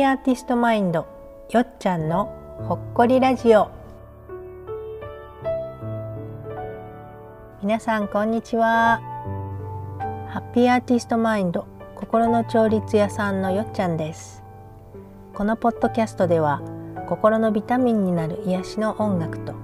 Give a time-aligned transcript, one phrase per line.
[0.00, 1.06] ー Artist Mind
[1.50, 2.26] よっちゃんの
[2.68, 3.70] ほっこりラジオ。
[7.62, 9.00] 皆さんこんにちは。
[10.28, 14.42] Happy Artist Mind 心の調律屋さんのよっちゃんです。
[15.34, 16.60] このポッドキャストでは
[17.08, 19.54] 心のビタミンになる癒しの音楽と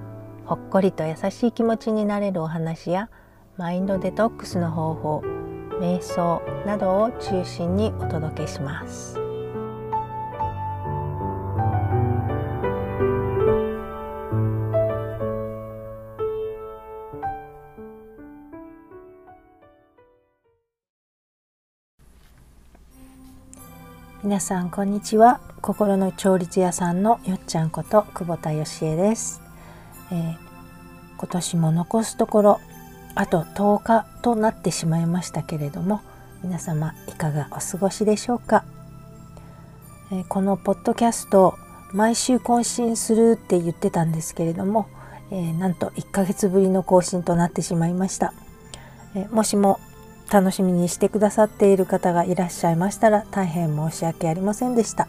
[0.45, 3.09] ほっこりと優しい気持ちになれるお話や
[3.57, 5.23] マインドデトックスの方法
[5.79, 9.22] 瞑想などを中心にお届けします。
[24.23, 25.41] 皆さんこんにちは。
[25.61, 29.41] 心の調律屋さんのよっちゃんこと久保田義恵です、
[30.13, 30.37] えー、
[31.17, 32.59] 今年も残すところ
[33.15, 35.99] あと10日となってしまいましたけれども
[36.41, 38.63] 皆様いかがお過ごしでしょうか、
[40.13, 41.55] えー、このポッドキャスト
[41.91, 44.87] 毎週更新するって言ってたんですけれども、
[45.31, 48.33] えー、なんと1ヶ月ぶりの更新となってしまいました、
[49.15, 49.81] えもしも
[50.33, 55.07] 楽しみにしてくださっている方がいらっしゃいましたら大変申し訳ありませんでした。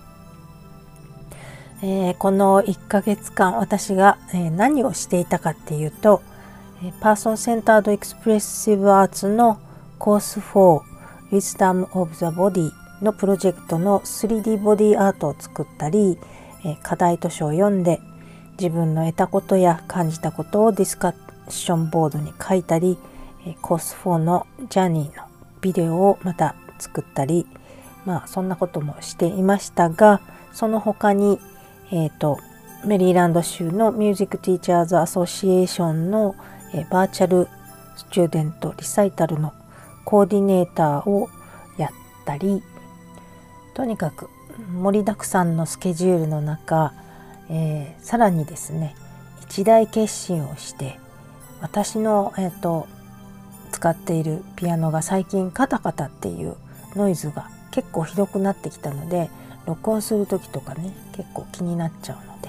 [1.82, 6.20] えー、この1ヶ月間私が、え、何をしていたかっていうと、
[6.84, 9.58] え、パーソンセンタードエクスプレッシブアーツの
[9.98, 10.82] コース4
[11.32, 12.70] Wisdom of the Body
[13.02, 16.18] のプロジェクトの 3D ボディアートを作ったり、
[16.66, 18.00] え課題図書を読んで
[18.58, 21.14] 自分の得たことや感じたことをディスカッ
[21.48, 22.98] ションボードに書いたり、
[23.60, 25.24] コース4のジャーニーの
[25.60, 27.46] ビデオをまた作ったり
[28.04, 30.20] まあそんなこともしていましたが
[30.52, 31.38] その他に
[31.90, 32.38] えっ、ー、と
[32.84, 36.34] メリーランド州の Music Teachers Association の、
[36.74, 37.48] えー、 Virtual
[37.96, 39.52] Student Recital の
[40.04, 41.28] コーディネーターを
[41.78, 41.90] やっ
[42.26, 42.62] たり
[43.74, 44.28] とにかく
[44.72, 46.92] 盛りだくさんのスケジュールの中、
[47.50, 48.94] えー、さらにですね
[49.42, 50.98] 一大決心をして
[51.60, 52.86] 私の、えーと
[53.84, 56.56] 使っているピアノが最近カタカタっていう
[56.96, 59.28] ノイズが結構ひどくなってきたので
[59.66, 62.48] 録音する時とかね結構気になっちゃうので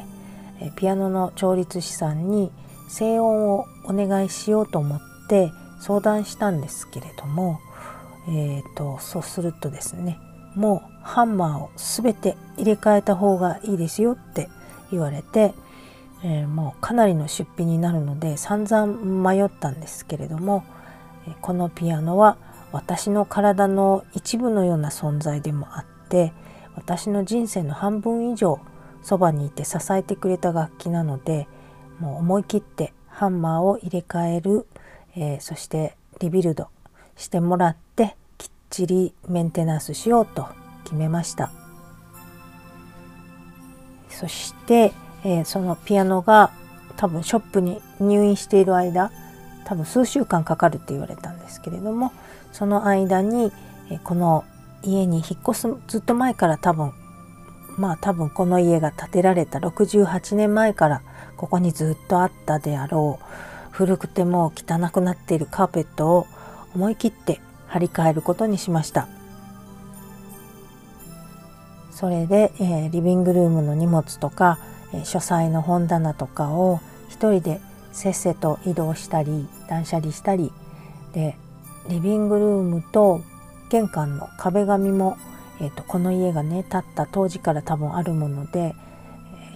[0.62, 2.52] えピアノの調律師さんに
[2.88, 5.52] 静音をお願いしようと思って
[5.82, 7.60] 相談したんですけれども、
[8.30, 10.18] えーと、そうするとですね
[10.56, 14.48] もうハンマーを全て入れ替えた方がいいですよって
[14.90, 15.54] 言われて、
[16.24, 20.64] えー、もうかなりの出費になるので散々迷ったんですけれども
[21.42, 22.38] このピアノは
[22.72, 26.34] 私の体の一部のような存在でもあって
[26.76, 28.60] 私の人生の半分以上
[29.02, 31.48] そばにいて支えてくれた楽器なので
[32.00, 34.68] もう思い切ってハンマーを入れ替える、
[35.16, 36.68] えー、そしてリビルド
[37.16, 40.48] してもらってきっちりメンテナンスしようと
[40.84, 41.52] 決めました。
[44.10, 44.94] そして、
[45.24, 46.52] えー、そのピアノが
[46.96, 49.12] 多分ショップに入院している間
[49.66, 52.14] 多分数週間かかるって言われたんですけれども
[52.52, 53.52] その間に
[54.04, 54.46] この
[54.84, 56.94] 家に引っ越すずっと前から多分
[57.78, 61.02] まあ多分この家が建てられた68年前から
[61.36, 63.26] ここにずっとあったであろう
[63.72, 66.28] 古くても汚くなっているカーペットを
[66.74, 69.10] 思い切って張り替えることにしました。
[71.92, 74.60] それで、えー、リビングルームの荷物とか、
[74.94, 77.62] えー、書斎の本棚とかを一人で
[77.96, 80.52] せっせと移動したり断捨離したり
[81.14, 81.38] で
[81.90, 83.22] リビングルームと
[83.70, 85.18] 玄関の壁紙も、
[85.62, 88.76] えーと、この家がね建った当時から多分あるもので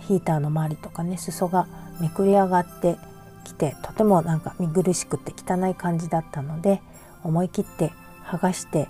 [0.07, 1.67] ヒーターの周りとかね裾が
[1.99, 2.97] めくり上がって
[3.43, 6.81] きてとてもなんか見苦しくて汚い感じだったので
[7.23, 7.91] 思い切って
[8.25, 8.87] 剥がして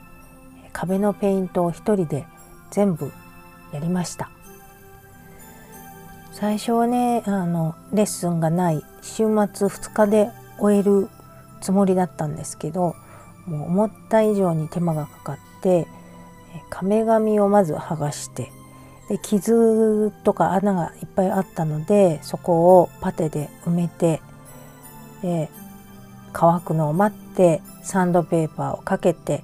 [0.72, 2.26] 壁のペイントを一人で
[2.70, 3.12] 全部
[3.74, 4.30] やりました。
[6.40, 11.10] 最初はねあのレッスンがない週末2日で終える
[11.60, 12.96] つもりだったんですけど
[13.46, 15.86] もう思った以上に手間がかかって
[16.70, 18.54] 壁紙をまず剥がして
[19.10, 24.22] で傷とか穴がいっぱいあったのでそこをパテで埋めて
[25.22, 25.50] で
[26.32, 29.44] 乾くのを待ってサンドペーパーをかけて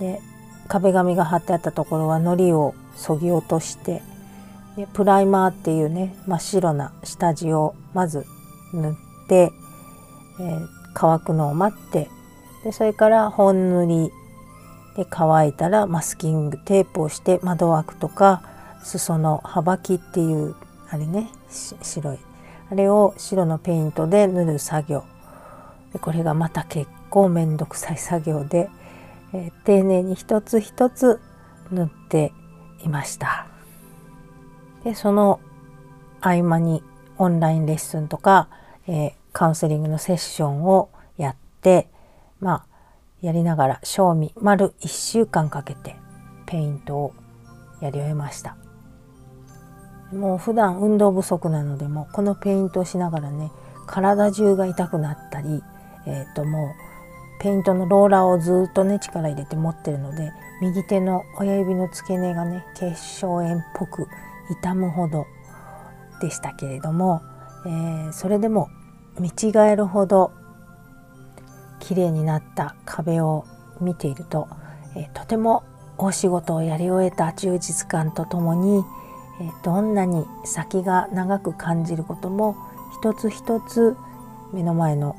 [0.00, 0.20] で
[0.68, 4.02] 壁紙が貼ってあったところは糊をそぎ落として
[4.76, 8.26] でプライマーっていうね真っ白な下地をまず
[8.72, 9.52] 塗って、
[10.38, 12.08] えー、乾くのを待って
[12.62, 14.12] でそれから本塗り
[14.96, 18.42] で乾いたらマスキングテープをして窓枠とか
[18.82, 20.54] 裾の幅木っていう
[20.90, 22.18] あれね白い
[22.70, 25.04] あれを白のペイントで塗る作業
[25.92, 28.68] でこれがまた結構めんどくさい作業で、
[29.32, 31.20] えー、丁寧に一つ一つ
[31.70, 32.32] 塗って
[32.84, 33.55] いました。
[34.86, 35.40] でその
[36.20, 36.80] 合間に
[37.18, 38.48] オンラインレッスンとか、
[38.86, 41.88] えー、カウンセリングのセッションをやって
[42.38, 42.66] まあ
[43.20, 45.96] やりながら賞味丸1週間かけて
[46.46, 47.14] ペイントを
[47.80, 48.56] やり終えました。
[50.12, 53.50] もう普段運動不足なのでもこのペイントをしながらね
[53.88, 55.64] 体中が痛くなったり、
[56.06, 60.30] えー、ともうペイントのローラーをずっとね力入れて持ってるので
[60.62, 64.06] 右手の親指の付け根がね結晶炎っぽく
[64.50, 65.26] 痛むほど
[66.20, 67.22] でしたけれども、
[67.66, 68.70] えー、それでも
[69.18, 70.32] 見違えるほど
[71.80, 73.44] 綺麗になった壁を
[73.80, 74.48] 見ていると、
[74.96, 75.64] えー、とても
[75.98, 78.84] お仕事をやり終えた充実感とともに、
[79.40, 82.56] えー、どんなに先が長く感じることも
[83.00, 83.96] 一つ一つ
[84.52, 85.16] 目の前の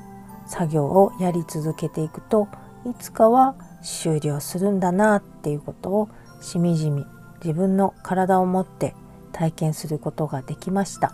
[0.47, 2.47] 作業をやり続けていくと
[2.85, 6.09] いつかは終了するんだなっていうことを
[6.41, 7.05] しみじみ
[7.43, 8.95] 自分の体を持って
[9.37, 11.13] 体験することができました。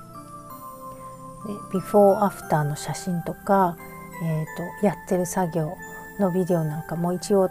[1.46, 3.78] でビフォーアフターの写真とか、
[4.24, 5.74] えーと、やってる作業
[6.20, 7.50] のビデオなんかも一応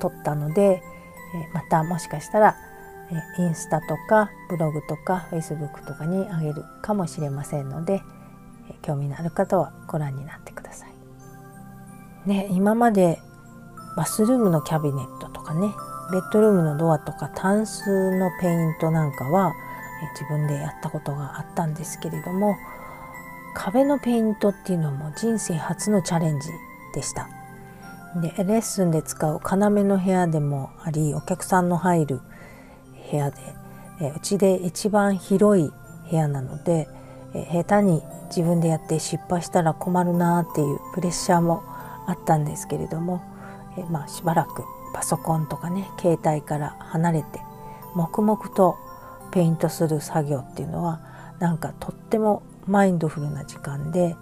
[0.00, 0.82] 撮ったので、
[1.34, 2.56] えまたもしかしたら、
[3.38, 8.02] えインスタとかブログとかフェイスブックとかにあげるかもしれませんので、
[8.70, 10.94] え興味のある方はご覧になってください。
[12.28, 13.20] ね、今まで
[13.96, 15.68] バスルームのキャビネットとかね
[16.10, 19.52] ベッドルームのドアとかタンスのペイントなんかは
[20.12, 22.56] 自分でやったことがあったんですけれども
[23.54, 26.48] 壁のペイントっていうのも人生初のチャレンジ
[26.94, 27.28] でした。
[28.20, 32.20] でレッスンで使う要の部屋でもありお客さんの入る
[33.10, 33.36] 部屋で
[34.16, 35.70] うちで一番広い
[36.10, 36.88] 部屋なので
[37.50, 41.64] 下手に自分でやって失敗したら困るなっていうプレッシャーも
[42.06, 43.20] あったんですけれども
[43.76, 44.62] えまあしばらく
[44.94, 47.40] パソコンとかね携帯から離れて
[47.96, 48.76] 黙々と
[49.34, 51.00] ペイントする作業っていうのは
[51.40, 54.14] なんかとってもマインドフルな時間で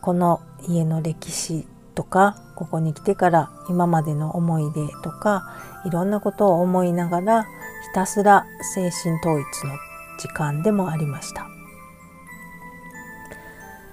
[0.00, 1.66] この家の歴史
[1.96, 5.52] とかここに来てから今までの思い出とか
[5.84, 7.48] いろんなことを思いながらひ
[7.92, 9.76] たすら精神統一の
[10.18, 11.48] 時間でもありました。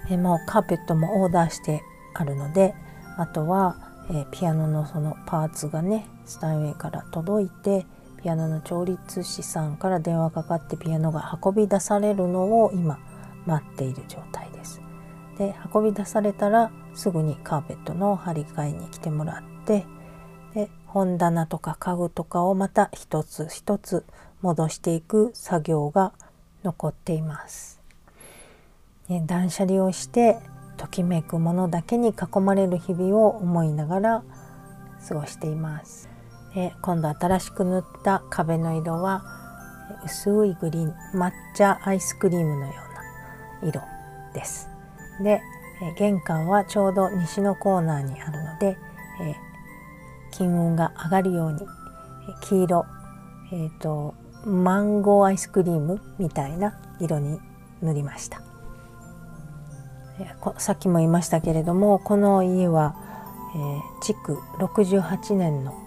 [0.10, 1.82] えもうカーペットもオーダーして
[2.14, 2.76] あるので
[3.18, 3.78] あとは、
[4.12, 7.86] えピアノのそのパーツがねスタインウェイから届いて
[8.24, 12.98] ピアノの調律師さんから電話かかってピアノが運び出されるのを今
[13.46, 14.82] 待っている状態です。
[15.38, 19.86] で運び出されたらすぐにカーペットの張り替えに来てもらって
[20.54, 24.06] で本棚とか家具とかをまた一つ一つ
[24.42, 26.14] 戻していく作業が
[26.64, 27.82] 残っています。
[29.10, 30.38] ね、断捨離をして
[30.78, 34.24] ときめくものだけに囲まれる日々を思いながら
[35.08, 36.13] 過ごしています。
[36.56, 39.24] で今度新しく塗った壁の色は
[40.06, 42.74] 薄いグリーン抹茶アイスクリームのよ
[43.62, 43.82] うな色
[44.34, 44.70] です。
[45.22, 45.42] で
[45.98, 48.78] 玄関はちょうど西のコーナーにあるので、
[49.22, 49.36] え
[50.32, 51.60] 金運が上がるように
[52.42, 52.86] 黄色、
[53.52, 54.16] えーと、
[54.46, 57.40] マンゴーアイスクリームみたいな色に
[57.82, 58.42] 塗りました
[60.58, 62.96] さっきも言いましたけれどもこの家は、
[63.56, 65.83] えー、築68年の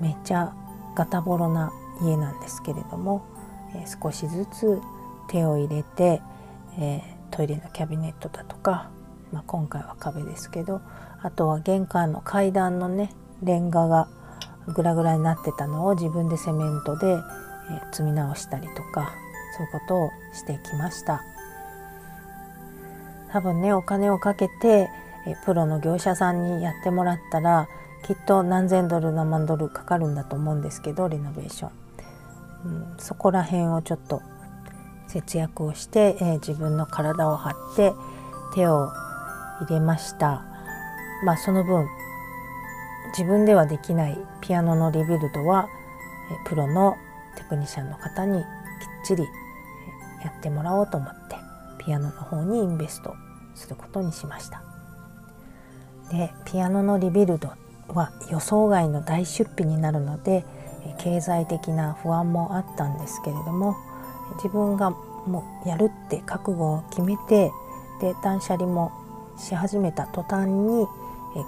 [0.00, 0.52] めっちゃ
[0.94, 3.24] ガタボロな家なんですけれども、
[3.74, 4.80] えー、少しずつ
[5.28, 6.20] 手を入れて、
[6.78, 8.90] えー、トイレのキャビネットだとか
[9.32, 10.80] まあ、今回は壁ですけど
[11.22, 14.08] あとは玄関の階段のねレンガが
[14.74, 17.18] グラグラになってたのを自分でセメントで、え
[17.92, 19.10] 積み直したりとか
[19.56, 21.22] そういうことをしてきました。
[23.32, 24.88] 多分ねお金をかけて
[25.26, 27.68] えプロの業者さんにやってもらったら
[28.06, 31.70] きっと何千ドル何万ドルかかるんだと思うんですけどリノベーション、
[32.64, 34.22] うん、そこら辺をちょっと
[35.08, 37.92] 節約をして、えー、自分の体を張って
[38.54, 38.88] 手を
[39.60, 40.44] 入れました。
[41.24, 41.86] まあその分
[43.10, 45.68] 自分ではできないピアノのリビルドは
[46.46, 46.96] プロの
[47.36, 48.46] テクニシャンの方にきっ
[49.04, 49.24] ちり
[50.22, 51.36] やってもらおうと思って
[51.84, 53.14] ピアノの方にインベスト
[53.54, 54.62] することにしました。
[56.10, 57.52] でピアノのリビルド
[57.94, 60.44] は予想外の大出費になるので
[60.98, 63.76] 経済的な不安もあったんですけれども
[64.36, 67.50] 自分がもうやるって覚悟を決めて
[68.00, 68.92] で断捨離も
[69.38, 70.86] し始めた途端に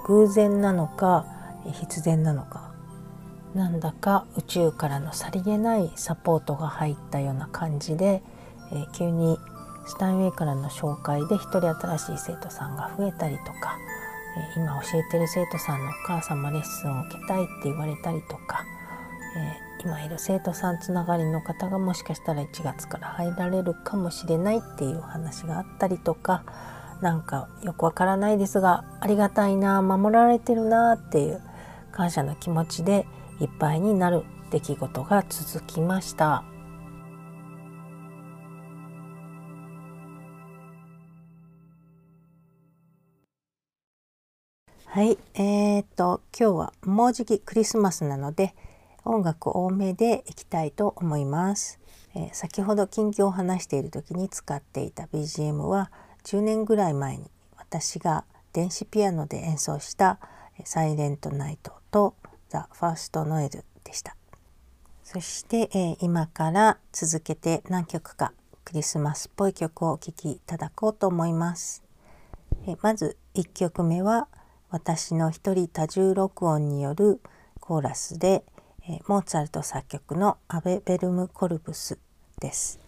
[0.05, 1.25] 偶然なのか
[1.71, 2.73] 必然なのか
[3.55, 8.23] なんだか宇宙からのさりげないサポートが入ったような感じで、
[8.71, 9.37] え急に
[9.85, 13.77] スタインウェイからの紹介で一人新しい生徒さんが増えたりとか、
[14.37, 18.65] え今教えてる生徒さんのお母様レッスンを受けたいって言われたりとか、
[19.37, 26.43] え今いる生徒さんつながりの方がもしかしたら1月から入られるかもしれないっていうお話があったりとか
[27.01, 31.41] なんかよくわからないですがありがたいな守られてるなっていう
[31.91, 33.05] 感謝の気持ちで
[33.41, 36.52] いっぱいになる出来事が続きました。
[44.93, 48.53] はい、えー、っと今日はもうじきクリスマスなので
[49.03, 51.79] 音楽多めでいきたいと思います。
[52.13, 55.89] えー、先ほど近況を話している時に使っていた BGM は
[56.25, 58.23] 10年ぐらい前に私が
[58.53, 60.19] 電子ピアノで演奏した
[60.63, 62.13] 「サイレントナイト」と
[62.49, 64.15] 「ザ・ファースト・ノエル」でした。
[65.03, 68.31] そして、えー、今から続けて何曲か
[68.63, 71.81] クリスマスっぽい曲をお聴きいただこうと思います。
[72.67, 74.27] えー、まず1曲目は
[74.73, 77.21] 「私の一人多重録音による
[77.59, 78.43] コーラスで、
[78.89, 81.99] えー、モーツァルト作曲のアベベルムコルプス
[82.41, 82.79] です、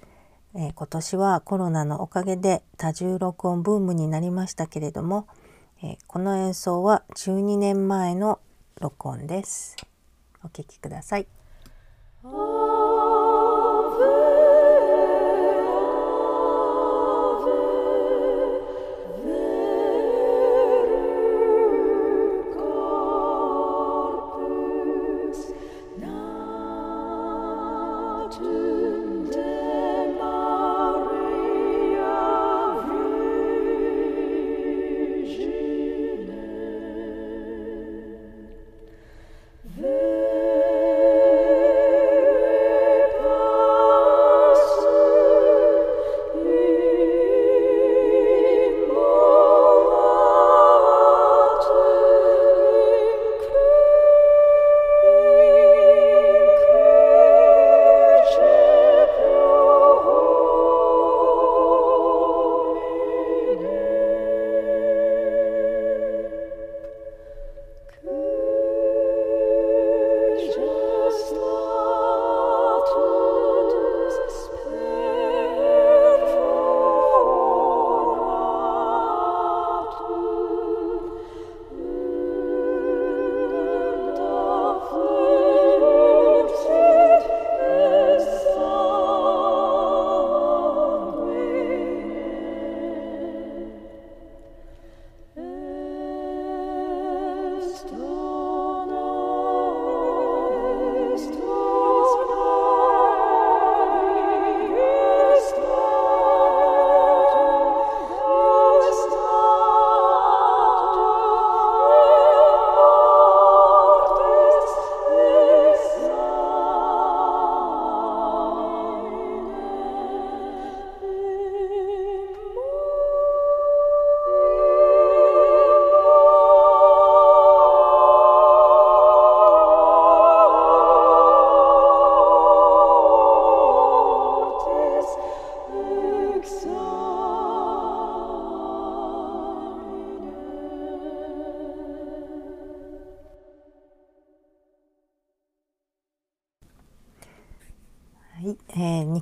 [0.55, 5.27] えー、今年はコロナのおかげで多重録音ブームになりましたけれども、
[5.83, 8.39] えー、この演奏は12年前の
[8.81, 9.75] 録音です。
[10.43, 11.27] お聴きください。
[12.23, 12.54] はい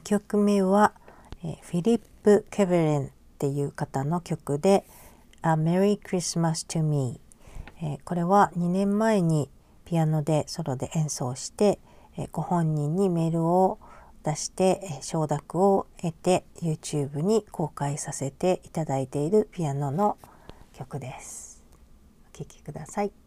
[0.04, 0.94] 曲目は、
[1.44, 4.86] え、フィリップ・ケベレンっていう方の曲で
[5.42, 7.20] 「A Merry Christmas to Me」
[7.82, 9.50] え、これは2年前に
[9.86, 11.80] ピアノでソロで演奏して、
[12.18, 13.80] え、ご本人にメールを
[14.24, 20.18] 出して、え、承諾を得て YouTube に公開させていただいているピアノの
[20.74, 21.64] 曲です。
[22.34, 23.23] お聴きください。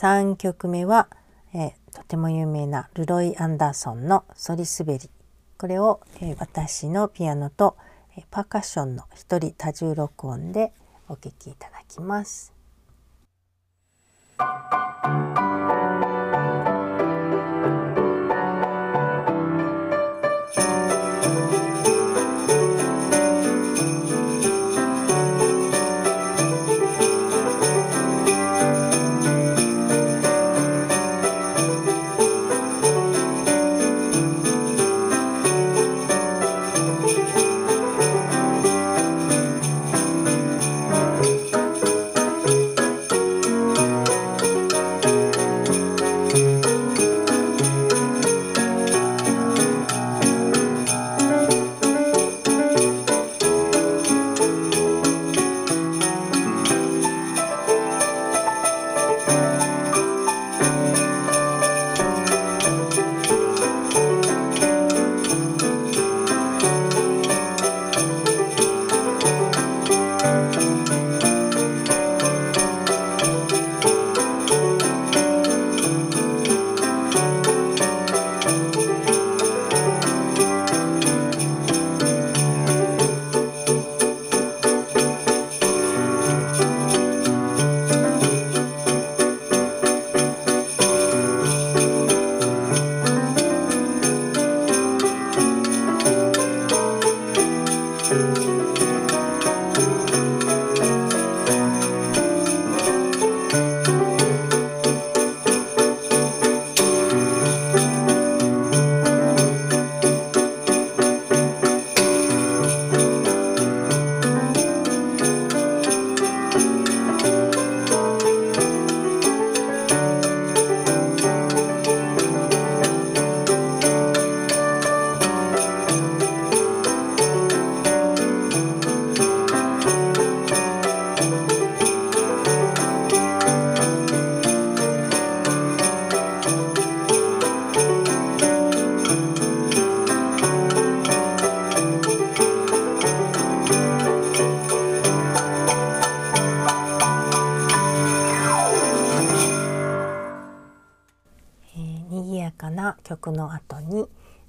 [0.00, 1.08] 3曲目は、
[1.52, 5.10] えー、とても有名なルロイ・アンダーソンの「ソリスベリ」
[5.58, 7.76] これを、えー、私のピアノと、
[8.16, 10.72] えー、パーカッションの一人多重録音で
[11.08, 12.57] お聴きいただきます。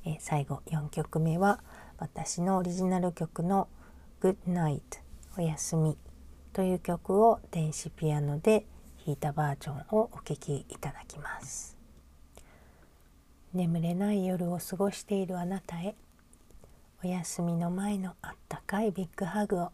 [0.05, 1.61] えー、最後4曲目は
[1.97, 3.67] 私のオリジナル曲の
[4.21, 4.81] 「Good Night
[5.37, 5.97] おやすみ」
[6.53, 8.65] という曲を電子ピアノで
[9.05, 11.77] 弾いたバージョンをお聴きいただきます。
[13.53, 15.95] 眠れない夜を過ごしているあなたへ
[17.03, 19.71] お休みの前のあったかいビッグハグを。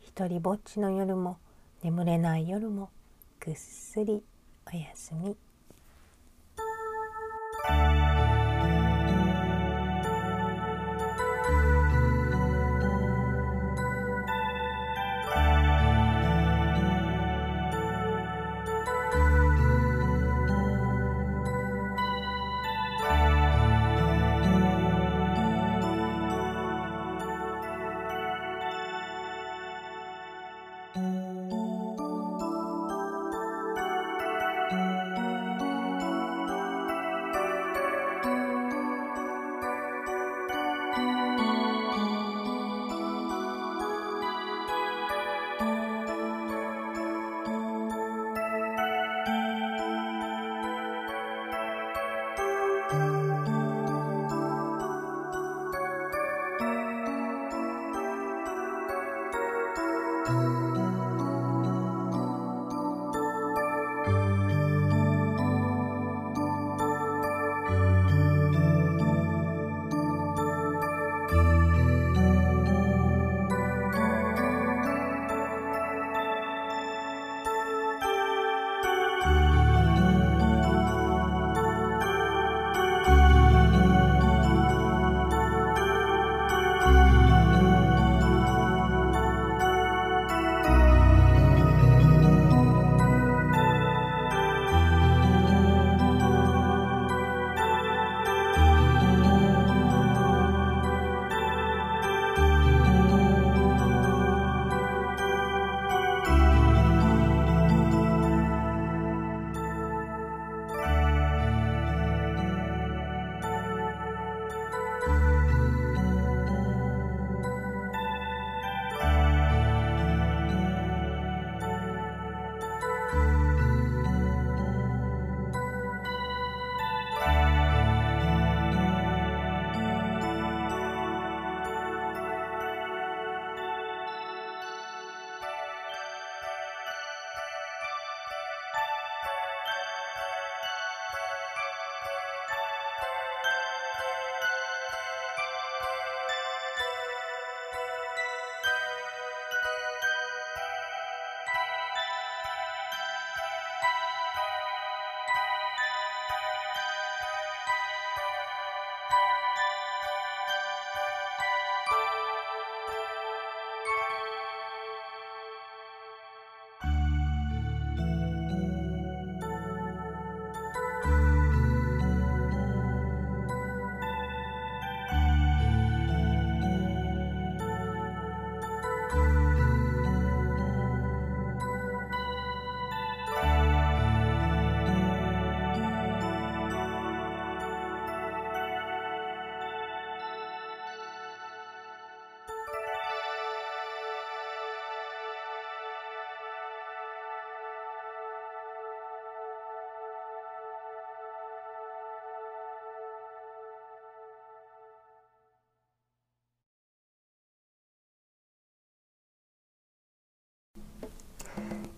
[0.00, 1.38] 一りぼっちの夜も
[1.82, 2.90] 眠れない夜も
[3.38, 4.22] ぐっすり
[4.66, 5.36] おやすみ。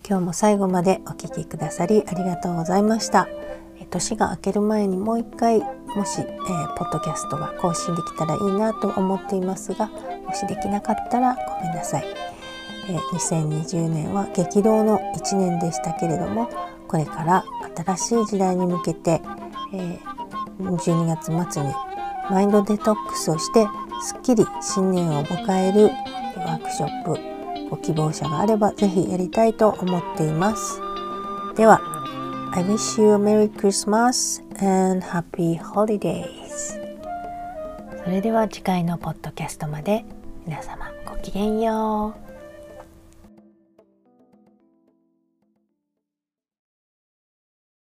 [0.07, 3.27] 今日も最後までお聴きくださりありがとうございました。
[3.93, 12.05] 年が明ける前にもう一回もし、えー、ポッドキャストが更新できたらいいなと思っていますがもしできなかったらごめんなさい、
[12.89, 16.49] えー、2020年は激動の1年でしたけれども
[16.87, 17.45] これから
[17.95, 19.21] 新しい時代に向けて、
[19.73, 19.99] えー、
[20.59, 21.71] 12月末に
[22.31, 23.67] マインドデトックスをして
[24.01, 25.89] すっきり新年を迎える
[26.37, 27.32] ワークショップ
[27.69, 30.79] ご希望者があればぜひやりたいと思っています。
[31.55, 31.81] では
[32.55, 36.79] I wish you a Merry Christmas and Happy Holidays
[38.03, 40.05] それでは次回のポッドキャストまで
[40.45, 42.22] 皆様ごきげんよう。